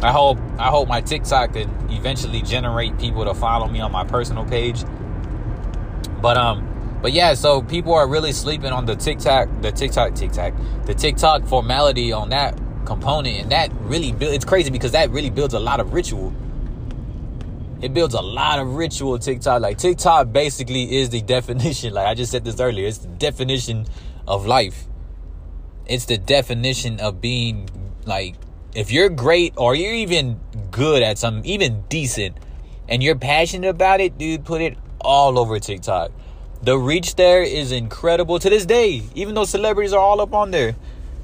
I 0.03 0.11
hope 0.11 0.39
I 0.59 0.69
hope 0.69 0.89
my 0.89 1.01
TikTok 1.01 1.53
could 1.53 1.71
eventually 1.91 2.43
generate 2.43 2.99
people 2.99 3.25
to 3.25 3.35
follow 3.35 3.69
me 3.69 3.81
on 3.81 3.93
my 3.93 4.05
personal 4.05 4.45
page. 4.45 4.83
But 6.21 6.37
um, 6.37 6.72
but 7.03 7.13
yeah, 7.13 7.35
so 7.35 7.61
people 7.61 7.93
are 7.93 8.07
really 8.07 8.33
sleeping 8.33 8.73
on 8.73 8.87
the 8.87 8.97
TikTok, 8.97 9.49
the 9.61 9.73
TikTok, 9.73 10.15
TikTok, 10.15 10.55
the 10.87 10.95
TikTok 10.95 11.47
formality 11.47 12.13
on 12.13 12.31
that 12.31 12.59
component, 12.87 13.37
and 13.43 13.53
that 13.53 13.71
really 13.83 14.15
it's 14.21 14.45
crazy 14.45 14.71
because 14.71 14.93
that 14.93 15.11
really 15.11 15.31
builds 15.31 15.53
a 15.53 15.61
lot 15.61 15.81
of 15.81 15.93
ritual 15.93 16.33
it 17.83 17.93
builds 17.93 18.15
a 18.15 18.21
lot 18.21 18.61
of 18.61 18.77
ritual 18.77 19.19
TikTok. 19.19 19.61
Like 19.61 19.77
TikTok 19.77 20.33
basically 20.33 20.99
is 20.99 21.11
the 21.11 21.21
definition. 21.37 21.93
Like 21.93 22.07
I 22.07 22.15
just 22.15 22.31
said 22.31 22.45
this 22.45 22.61
earlier, 22.61 22.87
it's 22.87 22.99
the 22.99 23.09
definition 23.09 23.87
of 24.27 24.47
life. 24.47 24.85
It's 25.85 26.07
the 26.07 26.17
definition 26.17 27.01
of 27.01 27.21
being 27.21 27.69
like 28.07 28.37
if 28.75 28.93
you're 28.93 29.09
great 29.09 29.53
or 29.57 29.75
you're 29.75 29.93
even 29.93 30.41
good 30.71 31.03
at 31.03 31.19
something, 31.19 31.45
even 31.45 31.83
decent, 31.89 32.37
and 32.89 33.03
you're 33.03 33.17
passionate 33.17 33.69
about 33.69 34.01
it, 34.01 34.17
dude, 34.17 34.45
put 34.45 34.63
it 34.63 34.79
all 35.01 35.39
over 35.39 35.59
TikTok. 35.59 36.13
The 36.63 36.79
reach 36.79 37.17
there 37.17 37.43
is 37.43 37.73
incredible 37.73 38.39
to 38.39 38.49
this 38.49 38.65
day. 38.65 39.03
Even 39.17 39.35
though 39.35 39.45
celebrities 39.45 39.93
are 39.93 39.99
all 39.99 40.21
up 40.21 40.33
on 40.33 40.53
there, 40.53 40.77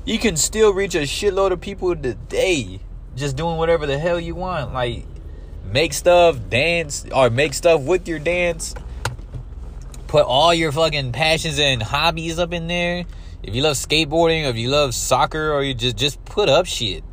you 0.04 0.18
can 0.18 0.36
still 0.36 0.72
reach 0.72 0.96
a 0.96 1.02
shitload 1.02 1.52
of 1.52 1.60
people 1.60 1.94
today 1.94 2.80
just 3.14 3.36
doing 3.36 3.56
whatever 3.56 3.86
the 3.86 3.98
hell 3.98 4.18
you 4.18 4.34
want. 4.34 4.72
Like 4.72 5.04
make 5.64 5.92
stuff, 5.92 6.38
dance, 6.48 7.06
or 7.14 7.30
make 7.30 7.54
stuff 7.54 7.82
with 7.82 8.08
your 8.08 8.18
dance. 8.18 8.74
Put 10.08 10.24
all 10.24 10.54
your 10.54 10.72
fucking 10.72 11.12
passions 11.12 11.58
and 11.58 11.82
hobbies 11.82 12.38
up 12.38 12.52
in 12.52 12.66
there. 12.66 13.04
If 13.42 13.54
you 13.54 13.62
love 13.62 13.76
skateboarding, 13.76 14.46
or 14.46 14.50
if 14.50 14.56
you 14.56 14.70
love 14.70 14.94
soccer, 14.94 15.52
or 15.52 15.62
you 15.62 15.74
just 15.74 15.96
just 15.96 16.24
put 16.24 16.48
up 16.48 16.66
shit. 16.66 17.04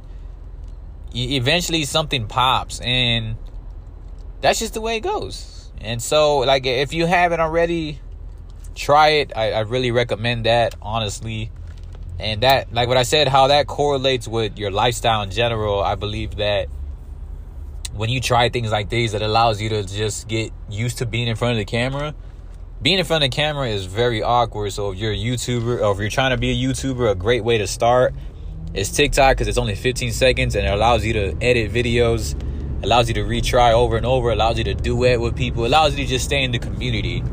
You, 1.11 1.37
eventually, 1.37 1.83
something 1.83 2.27
pops, 2.27 2.79
and 2.79 3.35
that's 4.41 4.59
just 4.59 4.73
the 4.73 4.81
way 4.81 4.97
it 4.97 5.01
goes. 5.01 5.71
And 5.79 6.01
so, 6.01 6.39
like, 6.39 6.65
if 6.65 6.93
you 6.93 7.05
haven't 7.05 7.41
already, 7.41 7.99
try 8.75 9.09
it. 9.09 9.31
I, 9.35 9.53
I 9.53 9.59
really 9.61 9.91
recommend 9.91 10.45
that, 10.45 10.75
honestly. 10.81 11.51
And 12.19 12.43
that, 12.43 12.71
like 12.73 12.87
what 12.87 12.97
I 12.97 13.03
said, 13.03 13.27
how 13.27 13.47
that 13.47 13.67
correlates 13.67 14.27
with 14.27 14.57
your 14.57 14.71
lifestyle 14.71 15.21
in 15.21 15.31
general. 15.31 15.81
I 15.81 15.95
believe 15.95 16.37
that 16.37 16.67
when 17.93 18.09
you 18.09 18.19
try 18.19 18.49
things 18.49 18.71
like 18.71 18.89
these, 18.89 19.13
it 19.13 19.21
allows 19.21 19.61
you 19.61 19.69
to 19.69 19.83
just 19.83 20.27
get 20.27 20.51
used 20.69 20.99
to 20.99 21.05
being 21.05 21.27
in 21.27 21.35
front 21.35 21.53
of 21.53 21.57
the 21.57 21.65
camera. 21.65 22.13
Being 22.81 22.99
in 22.99 23.05
front 23.05 23.23
of 23.23 23.31
the 23.31 23.35
camera 23.35 23.67
is 23.67 23.85
very 23.85 24.21
awkward. 24.21 24.71
So 24.73 24.91
if 24.91 24.99
you're 24.99 25.13
a 25.13 25.17
YouTuber 25.17 25.81
or 25.81 25.93
if 25.93 25.99
you're 25.99 26.09
trying 26.09 26.31
to 26.31 26.37
be 26.37 26.51
a 26.51 26.67
YouTuber, 26.67 27.09
a 27.09 27.15
great 27.15 27.43
way 27.43 27.57
to 27.57 27.67
start 27.67 28.13
is 28.73 28.91
TikTok 28.91 29.37
because 29.37 29.47
it's 29.47 29.57
only 29.57 29.75
15 29.75 30.11
seconds 30.11 30.55
and 30.55 30.67
it 30.67 30.73
allows 30.73 31.05
you 31.05 31.13
to 31.13 31.37
edit 31.41 31.71
videos, 31.71 32.35
allows 32.83 33.07
you 33.07 33.13
to 33.15 33.23
retry 33.23 33.71
over 33.71 33.95
and 33.95 34.05
over, 34.05 34.29
allows 34.29 34.57
you 34.57 34.65
to 34.65 34.75
duet 34.75 35.19
with 35.19 35.35
people, 35.35 35.65
allows 35.65 35.97
you 35.97 36.03
to 36.03 36.09
just 36.09 36.25
stay 36.25 36.43
in 36.43 36.51
the 36.51 36.59
community. 36.59 37.23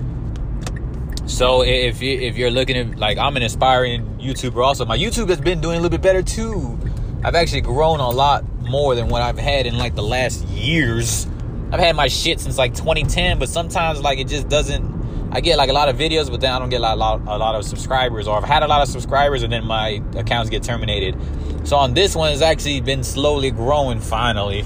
So 1.26 1.62
if 1.62 2.02
you 2.02 2.19
if 2.19 2.37
you're 2.37 2.50
looking 2.50 2.76
at 2.76 2.99
like 2.99 3.17
I'm 3.17 3.37
an 3.37 3.43
aspiring 3.43 4.19
YouTuber 4.19 4.64
also, 4.64 4.85
my 4.85 4.99
YouTube 4.99 5.29
has 5.29 5.41
been 5.41 5.61
doing 5.61 5.79
a 5.79 5.81
little 5.81 5.97
bit 5.97 6.02
better 6.02 6.23
too. 6.23 6.79
I've 7.25 7.37
actually 7.37 7.61
grown 7.61 8.00
a 8.00 8.11
lot 8.11 8.45
more 8.61 8.95
than 8.95 9.09
what 9.09 9.23
I've 9.23 9.38
had 9.38 9.67
in 9.67 9.79
like 9.79 9.95
the 9.95 10.02
last 10.02 10.45
years. 10.49 11.29
I've 11.71 11.81
had 11.81 11.95
my 11.95 12.09
shit 12.09 12.41
since 12.41 12.59
like 12.59 12.75
2010, 12.75 13.38
but 13.38 13.49
sometimes 13.49 14.00
like 14.00 14.19
it 14.19 14.26
just 14.29 14.49
doesn't. 14.49 15.02
I 15.31 15.41
get 15.41 15.57
like 15.57 15.71
a 15.71 15.73
lot 15.73 15.88
of 15.88 15.97
videos, 15.97 16.31
but 16.31 16.41
then 16.41 16.52
I 16.52 16.59
don't 16.59 16.69
get 16.69 16.83
a 16.83 16.95
lot, 16.95 17.21
a 17.21 17.38
lot 17.38 17.55
of 17.55 17.64
subscribers, 17.64 18.29
or 18.29 18.37
I've 18.37 18.45
had 18.45 18.62
a 18.62 18.67
lot 18.67 18.83
of 18.83 18.88
subscribers 18.88 19.43
and 19.43 19.50
then 19.50 19.64
my 19.64 20.02
accounts 20.14 20.50
get 20.50 20.62
terminated. 20.62 21.17
So 21.64 21.76
on 21.76 21.95
this 21.95 22.14
one, 22.14 22.33
it's 22.33 22.43
actually 22.43 22.81
been 22.83 23.02
slowly 23.02 23.50
growing 23.50 24.00
finally, 24.00 24.64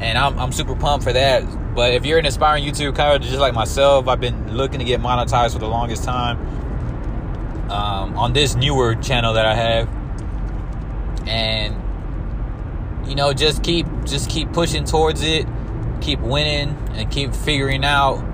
and 0.00 0.18
I'm, 0.18 0.38
I'm 0.38 0.52
super 0.52 0.74
pumped 0.74 1.04
for 1.04 1.12
that. 1.12 1.74
But 1.74 1.94
if 1.94 2.06
you're 2.06 2.18
an 2.18 2.26
aspiring 2.26 2.64
YouTube 2.64 2.94
creator 2.94 3.18
just 3.18 3.38
like 3.38 3.54
myself, 3.54 4.08
I've 4.08 4.20
been 4.20 4.56
looking 4.56 4.78
to 4.78 4.84
get 4.84 5.00
monetized 5.00 5.52
for 5.52 5.58
the 5.58 5.68
longest 5.68 6.04
time 6.04 6.38
um, 7.70 8.16
on 8.16 8.32
this 8.32 8.54
newer 8.54 8.94
channel 8.94 9.34
that 9.34 9.44
I 9.44 9.54
have, 9.54 9.88
and 11.28 11.74
you 13.08 13.14
know, 13.14 13.32
just 13.32 13.62
keep 13.62 13.86
just 14.04 14.30
keep 14.30 14.52
pushing 14.52 14.84
towards 14.84 15.22
it, 15.22 15.46
keep 16.00 16.20
winning, 16.20 16.76
and 16.94 17.10
keep 17.10 17.34
figuring 17.34 17.84
out 17.84 18.24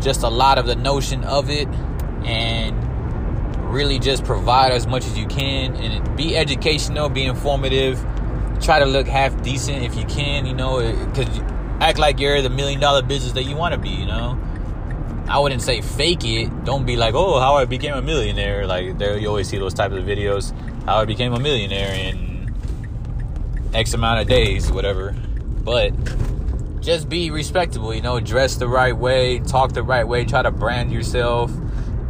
just 0.00 0.22
a 0.22 0.28
lot 0.28 0.58
of 0.58 0.66
the 0.66 0.76
notion 0.76 1.24
of 1.24 1.50
it, 1.50 1.66
and 2.24 2.80
really 3.72 3.98
just 3.98 4.24
provide 4.24 4.72
as 4.72 4.86
much 4.86 5.04
as 5.06 5.18
you 5.18 5.26
can, 5.26 5.74
and 5.76 6.16
be 6.16 6.36
educational, 6.36 7.08
be 7.08 7.24
informative. 7.24 8.04
Try 8.64 8.78
to 8.78 8.86
look 8.86 9.06
half 9.06 9.42
decent 9.42 9.84
if 9.84 9.94
you 9.94 10.06
can, 10.06 10.46
you 10.46 10.54
know, 10.54 10.78
because 11.06 11.28
act 11.80 11.98
like 11.98 12.18
you're 12.18 12.40
the 12.40 12.48
million 12.48 12.80
dollar 12.80 13.02
business 13.02 13.32
that 13.32 13.42
you 13.42 13.56
want 13.56 13.74
to 13.74 13.78
be, 13.78 13.90
you 13.90 14.06
know. 14.06 14.40
I 15.28 15.38
wouldn't 15.38 15.60
say 15.60 15.82
fake 15.82 16.24
it. 16.24 16.64
Don't 16.64 16.86
be 16.86 16.96
like, 16.96 17.14
oh, 17.14 17.38
how 17.40 17.56
I 17.56 17.66
became 17.66 17.94
a 17.94 18.00
millionaire. 18.00 18.66
Like 18.66 18.96
there, 18.96 19.18
you 19.18 19.28
always 19.28 19.48
see 19.48 19.58
those 19.58 19.74
types 19.74 19.94
of 19.94 20.04
videos. 20.04 20.52
How 20.86 20.96
I 20.96 21.04
became 21.04 21.34
a 21.34 21.40
millionaire, 21.40 21.94
in 21.94 22.54
X 23.74 23.92
amount 23.92 24.22
of 24.22 24.28
days, 24.28 24.72
whatever. 24.72 25.14
But 25.62 25.92
just 26.80 27.08
be 27.08 27.30
respectable, 27.30 27.94
you 27.94 28.00
know, 28.00 28.18
dress 28.18 28.56
the 28.56 28.68
right 28.68 28.96
way, 28.96 29.40
talk 29.40 29.72
the 29.72 29.82
right 29.82 30.08
way, 30.08 30.24
try 30.24 30.42
to 30.42 30.50
brand 30.50 30.90
yourself. 30.90 31.50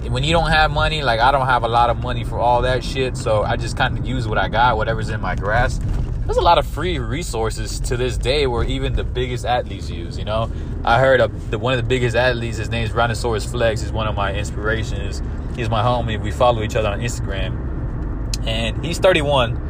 when 0.09 0.23
you 0.23 0.33
don't 0.33 0.51
have 0.51 0.71
money, 0.71 1.03
like 1.03 1.19
I 1.19 1.33
don't 1.33 1.47
have 1.47 1.65
a 1.65 1.69
lot 1.69 1.91
of 1.91 2.01
money 2.01 2.23
for 2.23 2.39
all 2.39 2.63
that 2.63 2.85
shit, 2.85 3.17
so 3.17 3.43
I 3.43 3.57
just 3.57 3.77
kind 3.77 3.99
of 3.99 4.07
use 4.07 4.29
what 4.29 4.39
I 4.39 4.49
got, 4.49 4.77
whatever's 4.77 5.09
in 5.09 5.21
my 5.21 5.35
grasp. 5.35 5.83
There's 6.25 6.39
a 6.39 6.43
lot 6.43 6.59
of 6.59 6.67
free 6.67 6.99
resources 6.99 7.81
to 7.81 7.97
this 7.97 8.17
day 8.17 8.47
where 8.47 8.65
even 8.65 8.95
the 8.95 9.05
biggest 9.05 9.45
athletes 9.45 9.91
use, 9.91 10.19
you 10.19 10.25
know. 10.25 10.51
I 10.85 10.99
heard 10.99 11.21
of 11.21 11.51
the 11.51 11.59
one 11.59 11.75
of 11.75 11.79
the 11.79 11.89
biggest 11.89 12.17
athletes, 12.17 12.57
his 12.57 12.71
name's 12.71 12.91
Brontosaurus 12.91 13.45
Flex, 13.45 13.83
he's 13.83 13.93
one 13.93 14.07
of 14.07 14.15
my 14.15 14.35
inspirations. 14.35 15.23
He's 15.57 15.71
my 15.71 15.83
homie. 15.83 16.21
We 16.21 16.31
follow 16.31 16.63
each 16.63 16.77
other 16.77 16.89
on 16.89 17.01
Instagram. 17.01 18.47
And 18.47 18.85
he's 18.85 18.99
31 18.99 19.65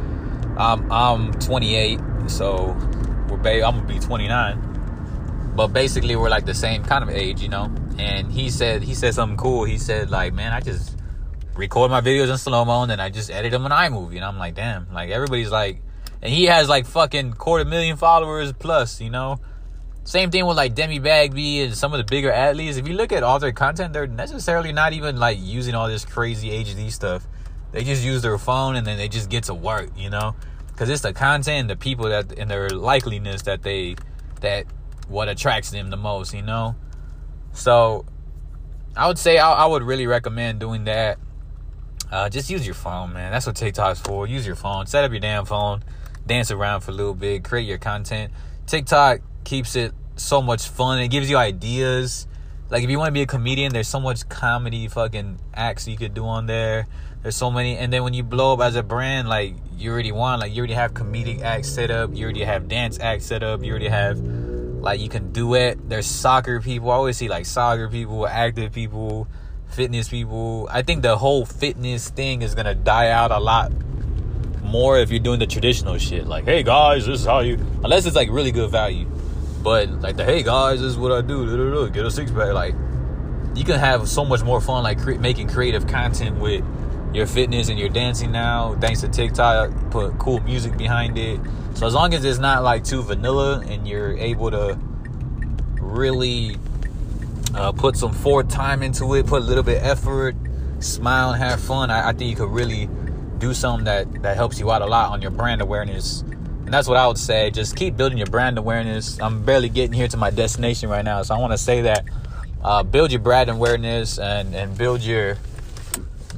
I'm 0.57 0.89
I'm 0.91 1.33
28, 1.33 1.99
so 2.27 2.67
we're 3.29 3.37
ba- 3.37 3.65
I'm 3.65 3.75
gonna 3.75 3.83
be 3.83 3.99
29. 3.99 5.53
But 5.55 5.67
basically, 5.67 6.15
we're 6.15 6.29
like 6.29 6.45
the 6.45 6.53
same 6.53 6.83
kind 6.83 7.03
of 7.03 7.09
age, 7.09 7.41
you 7.41 7.49
know. 7.49 7.73
And 7.97 8.31
he 8.31 8.49
said 8.49 8.81
he 8.83 8.93
said 8.93 9.13
something 9.13 9.37
cool. 9.37 9.65
He 9.65 9.77
said 9.77 10.09
like, 10.09 10.33
man, 10.33 10.53
I 10.53 10.61
just 10.61 10.97
record 11.55 11.91
my 11.91 12.01
videos 12.01 12.29
in 12.29 12.37
slow 12.37 12.65
mo 12.65 12.81
and 12.81 12.91
then 12.91 12.99
I 12.99 13.09
just 13.09 13.29
edit 13.31 13.51
them 13.51 13.65
in 13.65 13.71
iMovie. 13.71 14.15
And 14.15 14.25
I'm 14.25 14.37
like, 14.37 14.55
damn, 14.55 14.91
like 14.93 15.09
everybody's 15.09 15.51
like, 15.51 15.81
and 16.25 16.33
he 16.33 16.45
has 16.45 16.67
like 16.67 16.87
fucking 16.87 17.33
quarter 17.33 17.65
million 17.65 17.97
followers 17.97 18.51
plus, 18.51 18.99
you 18.99 19.11
know. 19.11 19.39
Same 20.05 20.31
thing 20.31 20.47
with 20.47 20.57
like 20.57 20.73
Demi 20.73 20.97
Bagby 20.97 21.61
and 21.61 21.77
some 21.77 21.93
of 21.93 21.99
the 21.99 22.03
bigger 22.03 22.31
athletes. 22.31 22.77
If 22.77 22.87
you 22.87 22.95
look 22.95 23.11
at 23.11 23.21
all 23.21 23.37
their 23.37 23.51
content, 23.51 23.93
they're 23.93 24.07
necessarily 24.07 24.73
not 24.73 24.93
even 24.93 25.17
like 25.17 25.37
using 25.39 25.75
all 25.75 25.87
this 25.87 26.03
crazy 26.03 26.49
HD 26.49 26.91
stuff. 26.91 27.27
They 27.73 27.83
just 27.83 28.03
use 28.03 28.23
their 28.23 28.39
phone 28.39 28.75
and 28.75 28.87
then 28.87 28.97
they 28.97 29.07
just 29.07 29.29
get 29.29 29.43
to 29.43 29.53
work, 29.53 29.91
you 29.95 30.09
know? 30.09 30.35
Because 30.65 30.89
it's 30.89 31.03
the 31.03 31.13
content 31.13 31.59
and 31.59 31.69
the 31.69 31.75
people 31.75 32.09
that 32.09 32.39
and 32.39 32.49
their 32.49 32.69
likeliness 32.69 33.43
that 33.43 33.61
they 33.61 33.95
that 34.41 34.65
what 35.07 35.29
attracts 35.29 35.69
them 35.69 35.91
the 35.91 35.97
most, 35.97 36.33
you 36.33 36.41
know? 36.41 36.75
So 37.53 38.03
I 38.97 39.07
would 39.07 39.19
say 39.19 39.37
I, 39.37 39.51
I 39.51 39.65
would 39.67 39.83
really 39.83 40.07
recommend 40.07 40.59
doing 40.59 40.85
that. 40.85 41.19
Uh, 42.11 42.29
just 42.29 42.49
use 42.49 42.65
your 42.65 42.73
phone, 42.73 43.13
man. 43.13 43.31
That's 43.31 43.45
what 43.45 43.57
TikTok's 43.57 43.99
for. 43.99 44.25
Use 44.25 44.47
your 44.47 44.55
phone. 44.55 44.87
Set 44.87 45.03
up 45.03 45.11
your 45.11 45.19
damn 45.19 45.45
phone. 45.45 45.83
Dance 46.27 46.51
around 46.51 46.81
for 46.81 46.91
a 46.91 46.93
little 46.93 47.13
bit. 47.13 47.43
Create 47.43 47.67
your 47.67 47.77
content. 47.77 48.31
TikTok 48.67 49.19
keeps 49.43 49.75
it 49.75 49.93
so 50.15 50.41
much 50.41 50.67
fun. 50.67 50.99
It 50.99 51.09
gives 51.09 51.29
you 51.29 51.37
ideas. 51.37 52.27
Like 52.69 52.83
if 52.83 52.89
you 52.89 52.97
want 52.97 53.09
to 53.09 53.13
be 53.13 53.21
a 53.21 53.27
comedian, 53.27 53.73
there's 53.73 53.87
so 53.87 53.99
much 53.99 54.27
comedy 54.27 54.87
fucking 54.87 55.39
acts 55.53 55.87
you 55.87 55.97
could 55.97 56.13
do 56.13 56.25
on 56.25 56.47
there. 56.47 56.87
There's 57.21 57.35
so 57.35 57.49
many, 57.49 57.77
and 57.77 57.91
then 57.91 58.03
when 58.03 58.13
you 58.13 58.23
blow 58.23 58.53
up 58.53 58.61
as 58.61 58.75
a 58.75 58.83
brand, 58.83 59.27
like 59.27 59.55
you 59.77 59.91
already 59.91 60.11
want, 60.11 60.41
like 60.41 60.53
you 60.53 60.59
already 60.59 60.73
have 60.73 60.93
comedic 60.93 61.41
acts 61.41 61.69
set 61.69 61.89
up, 61.89 62.11
you 62.13 62.23
already 62.23 62.43
have 62.43 62.67
dance 62.67 62.99
acts 62.99 63.25
set 63.25 63.41
up, 63.43 63.63
you 63.63 63.71
already 63.71 63.87
have 63.87 64.19
like 64.19 64.99
you 64.99 65.09
can 65.09 65.31
do 65.31 65.55
it. 65.55 65.89
There's 65.89 66.05
soccer 66.05 66.61
people. 66.61 66.91
I 66.91 66.95
always 66.95 67.17
see 67.17 67.27
like 67.27 67.45
soccer 67.45 67.89
people, 67.89 68.27
active 68.27 68.73
people, 68.73 69.27
fitness 69.69 70.09
people. 70.09 70.67
I 70.71 70.81
think 70.81 71.01
the 71.01 71.17
whole 71.17 71.45
fitness 71.45 72.09
thing 72.09 72.41
is 72.41 72.53
gonna 72.55 72.75
die 72.75 73.09
out 73.09 73.31
a 73.31 73.39
lot 73.39 73.71
more 74.65 74.99
if 74.99 75.09
you're 75.09 75.19
doing 75.19 75.39
the 75.39 75.47
traditional 75.47 75.97
shit. 75.97 76.27
Like, 76.27 76.45
hey 76.45 76.63
guys, 76.63 77.05
this 77.05 77.21
is 77.21 77.25
how 77.25 77.39
you. 77.39 77.55
Unless 77.83 78.05
it's 78.05 78.15
like 78.15 78.29
really 78.29 78.51
good 78.51 78.71
value. 78.71 79.05
But 79.63 79.89
like 80.01 80.17
the 80.17 80.25
hey 80.25 80.43
guys, 80.43 80.81
this 80.81 80.91
is 80.91 80.97
what 80.97 81.11
I 81.11 81.21
do. 81.21 81.89
Get 81.89 82.05
a 82.05 82.11
six 82.11 82.31
pack. 82.31 82.53
Like, 82.53 82.75
you 83.55 83.63
can 83.63 83.79
have 83.79 84.07
so 84.07 84.25
much 84.25 84.43
more 84.43 84.59
fun 84.59 84.83
like 84.83 85.01
cre- 85.01 85.15
making 85.15 85.47
creative 85.47 85.87
content 85.87 86.39
with 86.39 86.63
your 87.13 87.25
fitness 87.25 87.69
and 87.69 87.79
your 87.79 87.89
dancing 87.89 88.31
now. 88.31 88.75
Thanks 88.75 89.01
to 89.01 89.07
TikTok, 89.07 89.71
put 89.89 90.17
cool 90.19 90.41
music 90.41 90.77
behind 90.77 91.17
it. 91.17 91.39
So 91.75 91.87
as 91.87 91.93
long 91.93 92.13
as 92.13 92.25
it's 92.25 92.39
not 92.39 92.63
like 92.63 92.83
too 92.83 93.01
vanilla 93.01 93.63
and 93.67 93.87
you're 93.87 94.17
able 94.17 94.51
to 94.51 94.77
really 95.79 96.57
uh, 97.53 97.71
put 97.71 97.95
some 97.95 98.11
forward 98.11 98.49
time 98.49 98.83
into 98.83 99.13
it, 99.15 99.25
put 99.25 99.41
a 99.41 99.45
little 99.45 99.63
bit 99.63 99.81
effort, 99.81 100.35
smile 100.79 101.31
and 101.31 101.41
have 101.41 101.61
fun, 101.61 101.89
I, 101.89 102.09
I 102.09 102.13
think 102.13 102.29
you 102.29 102.35
could 102.35 102.49
really 102.51 102.89
do 103.39 103.53
something 103.53 103.85
that 103.85 104.23
that 104.23 104.35
helps 104.35 104.59
you 104.59 104.71
out 104.71 104.81
a 104.81 104.85
lot 104.85 105.11
on 105.11 105.21
your 105.21 105.31
brand 105.31 105.61
awareness. 105.61 106.21
And 106.21 106.73
that's 106.73 106.87
what 106.87 106.97
I 106.97 107.07
would 107.07 107.17
say. 107.17 107.51
Just 107.51 107.75
keep 107.75 107.95
building 107.95 108.17
your 108.17 108.27
brand 108.27 108.57
awareness. 108.57 109.19
I'm 109.21 109.43
barely 109.45 109.69
getting 109.69 109.93
here 109.93 110.07
to 110.07 110.17
my 110.17 110.31
destination 110.31 110.89
right 110.89 111.05
now, 111.05 111.21
so 111.21 111.35
I 111.35 111.39
want 111.39 111.53
to 111.53 111.57
say 111.57 111.81
that 111.81 112.05
uh, 112.63 112.81
build 112.83 113.11
your 113.11 113.21
brand 113.21 113.49
awareness 113.49 114.17
and 114.17 114.55
and 114.55 114.77
build 114.77 115.01
your 115.01 115.37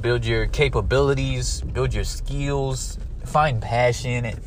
build 0.00 0.24
your 0.24 0.46
capabilities, 0.46 1.60
build 1.62 1.94
your 1.94 2.04
skills, 2.04 2.98
find 3.24 3.62
passion. 3.62 4.38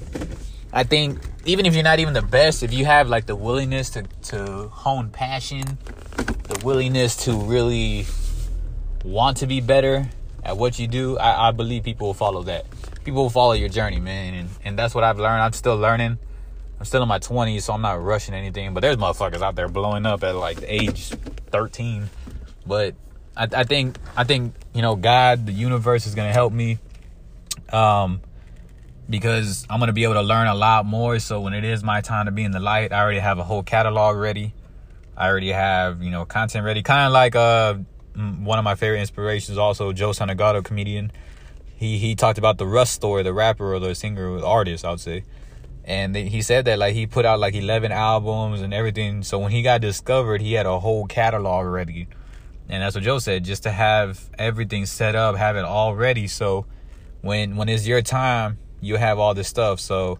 I 0.73 0.83
think 0.83 1.19
even 1.45 1.65
if 1.65 1.73
you're 1.73 1.83
not 1.83 1.99
even 1.99 2.13
the 2.13 2.21
best, 2.21 2.63
if 2.63 2.71
you 2.71 2.85
have 2.85 3.09
like 3.09 3.25
the 3.25 3.35
willingness 3.35 3.89
to 3.91 4.03
to 4.23 4.67
hone 4.67 5.09
passion, 5.09 5.77
the 6.17 6.61
willingness 6.63 7.15
to 7.25 7.33
really 7.33 8.05
want 9.03 9.37
to 9.37 9.47
be 9.47 9.61
better 9.61 10.07
at 10.43 10.57
what 10.57 10.79
you 10.79 10.87
do, 10.87 11.17
I, 11.17 11.49
I 11.49 11.51
believe 11.51 11.83
people 11.83 12.07
will 12.07 12.13
follow 12.13 12.43
that. 12.43 12.65
People 13.03 13.23
will 13.23 13.29
follow 13.29 13.53
your 13.53 13.69
journey, 13.69 13.99
man, 13.99 14.33
and 14.33 14.49
and 14.63 14.79
that's 14.79 14.93
what 14.93 15.03
I've 15.03 15.19
learned. 15.19 15.41
I'm 15.41 15.53
still 15.53 15.77
learning. 15.77 16.17
I'm 16.79 16.85
still 16.85 17.03
in 17.03 17.07
my 17.07 17.19
20s, 17.19 17.61
so 17.61 17.73
I'm 17.73 17.81
not 17.81 18.01
rushing 18.03 18.33
anything. 18.33 18.73
But 18.73 18.81
there's 18.81 18.97
motherfuckers 18.97 19.41
out 19.41 19.55
there 19.55 19.67
blowing 19.67 20.05
up 20.07 20.23
at 20.23 20.35
like 20.35 20.57
age 20.63 21.09
13. 21.51 22.09
But 22.65 22.95
I, 23.37 23.47
I 23.53 23.63
think 23.63 23.97
I 24.15 24.23
think 24.23 24.55
you 24.73 24.81
know 24.81 24.95
God, 24.95 25.45
the 25.45 25.51
universe 25.51 26.07
is 26.07 26.15
gonna 26.15 26.33
help 26.33 26.53
me, 26.53 26.79
um, 27.71 28.21
because 29.09 29.65
I'm 29.69 29.79
gonna 29.79 29.93
be 29.93 30.03
able 30.03 30.15
to 30.15 30.23
learn 30.23 30.47
a 30.47 30.55
lot 30.55 30.85
more. 30.85 31.19
So 31.19 31.41
when 31.41 31.53
it 31.53 31.63
is 31.63 31.83
my 31.83 32.01
time 32.01 32.25
to 32.25 32.31
be 32.31 32.43
in 32.43 32.51
the 32.51 32.59
light, 32.59 32.91
I 32.91 33.01
already 33.01 33.19
have 33.19 33.37
a 33.37 33.43
whole 33.43 33.63
catalog 33.63 34.17
ready. 34.17 34.53
I 35.15 35.27
already 35.27 35.51
have 35.51 36.01
you 36.01 36.09
know 36.09 36.25
content 36.25 36.65
ready, 36.65 36.81
kind 36.81 37.05
of 37.05 37.13
like 37.13 37.35
uh 37.35 37.75
one 38.15 38.57
of 38.57 38.63
my 38.63 38.75
favorite 38.75 38.99
inspirations, 38.99 39.57
also 39.57 39.93
Joe 39.93 40.11
Santagato, 40.11 40.63
comedian. 40.63 41.11
He 41.75 41.97
he 41.97 42.15
talked 42.15 42.37
about 42.37 42.57
the 42.57 42.67
Russ 42.67 42.91
story, 42.91 43.23
the 43.23 43.33
rapper 43.33 43.73
or 43.73 43.79
the 43.79 43.95
singer 43.95 44.29
or 44.29 44.39
the 44.39 44.47
artist, 44.47 44.85
I 44.85 44.91
would 44.91 44.99
say. 44.99 45.23
And 45.83 46.15
he 46.15 46.41
said 46.43 46.65
that 46.65 46.77
like 46.77 46.93
he 46.93 47.07
put 47.07 47.25
out 47.25 47.39
like 47.39 47.55
11 47.55 47.91
albums 47.91 48.61
and 48.61 48.71
everything. 48.73 49.23
So 49.23 49.39
when 49.39 49.51
he 49.51 49.63
got 49.63 49.81
discovered, 49.81 50.39
he 50.41 50.53
had 50.53 50.67
a 50.67 50.79
whole 50.79 51.07
catalog 51.07 51.65
ready 51.65 52.07
and 52.71 52.81
that's 52.81 52.95
what 52.95 53.03
Joe 53.03 53.19
said, 53.19 53.43
just 53.43 53.63
to 53.63 53.71
have 53.71 54.29
everything 54.39 54.85
set 54.85 55.13
up, 55.13 55.35
have 55.35 55.57
it 55.57 55.65
all 55.65 55.93
ready. 55.93 56.27
So 56.27 56.65
when 57.19 57.57
when 57.57 57.67
it's 57.67 57.85
your 57.85 58.01
time, 58.01 58.59
you 58.79 58.95
have 58.95 59.19
all 59.19 59.33
this 59.33 59.49
stuff. 59.49 59.81
So 59.81 60.19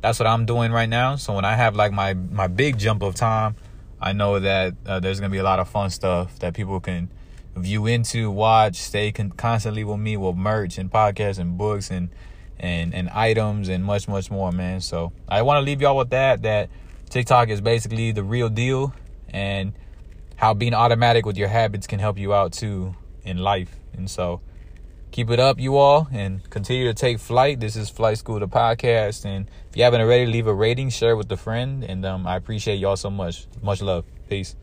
that's 0.00 0.18
what 0.18 0.26
I'm 0.26 0.46
doing 0.46 0.72
right 0.72 0.88
now. 0.88 1.14
So 1.14 1.32
when 1.32 1.44
I 1.44 1.54
have 1.54 1.76
like 1.76 1.92
my 1.92 2.14
my 2.14 2.48
big 2.48 2.76
jump 2.76 3.02
of 3.02 3.14
time, 3.14 3.54
I 4.00 4.12
know 4.12 4.40
that 4.40 4.74
uh, 4.84 4.98
there's 4.98 5.20
gonna 5.20 5.30
be 5.30 5.38
a 5.38 5.44
lot 5.44 5.60
of 5.60 5.68
fun 5.68 5.90
stuff 5.90 6.36
that 6.40 6.54
people 6.54 6.80
can 6.80 7.08
view 7.56 7.86
into, 7.86 8.30
watch, 8.30 8.76
stay 8.76 9.12
con- 9.12 9.30
constantly 9.30 9.84
with 9.84 9.98
me 9.98 10.16
with 10.16 10.36
merch 10.36 10.78
and 10.78 10.90
podcasts 10.90 11.38
and 11.38 11.56
books 11.56 11.90
and 11.90 12.10
and 12.58 12.94
and 12.94 13.08
items 13.10 13.68
and 13.68 13.84
much 13.84 14.08
much 14.08 14.30
more, 14.30 14.52
man. 14.52 14.80
So 14.80 15.12
I 15.28 15.42
want 15.42 15.58
to 15.58 15.62
leave 15.62 15.80
y'all 15.80 15.96
with 15.96 16.10
that. 16.10 16.42
That 16.42 16.70
TikTok 17.10 17.48
is 17.48 17.60
basically 17.60 18.12
the 18.12 18.22
real 18.22 18.48
deal, 18.48 18.94
and 19.28 19.72
how 20.36 20.54
being 20.54 20.74
automatic 20.74 21.26
with 21.26 21.36
your 21.36 21.48
habits 21.48 21.86
can 21.86 21.98
help 21.98 22.18
you 22.18 22.34
out 22.34 22.52
too 22.52 22.94
in 23.24 23.38
life. 23.38 23.76
And 23.94 24.10
so 24.10 24.40
keep 25.10 25.30
it 25.30 25.40
up, 25.40 25.58
you 25.58 25.76
all, 25.76 26.08
and 26.12 26.48
continue 26.50 26.84
to 26.84 26.94
take 26.94 27.18
flight. 27.18 27.58
This 27.60 27.74
is 27.74 27.88
Flight 27.88 28.18
School, 28.18 28.38
the 28.38 28.48
podcast. 28.48 29.24
And 29.24 29.48
if 29.70 29.76
you 29.76 29.82
haven't 29.82 30.02
already, 30.02 30.26
leave 30.26 30.46
a 30.46 30.54
rating, 30.54 30.90
share 30.90 31.16
with 31.16 31.32
a 31.32 31.36
friend. 31.36 31.82
And 31.84 32.04
um, 32.04 32.26
I 32.26 32.36
appreciate 32.36 32.76
y'all 32.76 32.96
so 32.96 33.10
much. 33.10 33.46
Much 33.62 33.80
love. 33.80 34.04
Peace. 34.28 34.56